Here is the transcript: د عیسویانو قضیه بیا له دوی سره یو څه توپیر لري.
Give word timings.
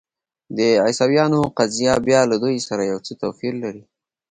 د 0.57 0.59
عیسویانو 0.85 1.39
قضیه 1.57 1.93
بیا 2.07 2.21
له 2.31 2.35
دوی 2.43 2.57
سره 2.67 2.83
یو 2.91 2.99
څه 3.05 3.13
توپیر 3.21 3.53
لري. 3.63 3.83